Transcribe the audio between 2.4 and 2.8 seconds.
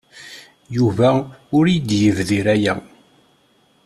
aya.